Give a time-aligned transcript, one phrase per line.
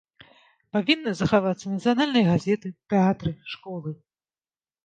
[0.77, 3.89] Павінны захавацца нацыянальныя газеты, тэатры, школы.